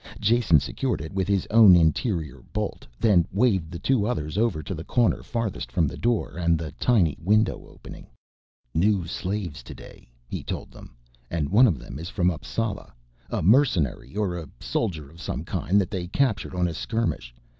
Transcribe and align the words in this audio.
Jason 0.19 0.59
secured 0.59 0.99
it 0.99 1.13
with 1.13 1.27
his 1.27 1.45
own 1.51 1.75
interior 1.75 2.41
bolt 2.53 2.87
then 2.99 3.23
waved 3.31 3.69
the 3.69 3.77
two 3.77 4.07
others 4.07 4.35
over 4.35 4.63
to 4.63 4.73
the 4.73 4.83
corner 4.83 5.21
farthest 5.21 5.71
from 5.71 5.87
the 5.87 5.95
door 5.95 6.37
and 6.39 6.73
tiny 6.79 7.15
window 7.21 7.67
opening. 7.67 8.07
"New 8.73 9.05
slaves 9.05 9.61
today," 9.61 10.09
he 10.27 10.41
told 10.43 10.71
them, 10.71 10.95
"and 11.29 11.49
one 11.49 11.67
of 11.67 11.77
them 11.77 11.99
is 11.99 12.09
from 12.09 12.31
Appsala, 12.31 12.91
a 13.29 13.43
mercenary 13.43 14.15
or 14.15 14.35
a 14.35 14.49
soldier 14.59 15.07
of 15.11 15.21
some 15.21 15.43
kind 15.43 15.79
that 15.79 15.91
they 15.91 16.07
captured 16.07 16.55
on 16.55 16.67
a 16.67 16.73
skirmish. 16.73 17.31